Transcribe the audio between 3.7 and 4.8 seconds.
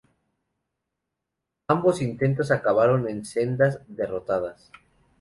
derrotas.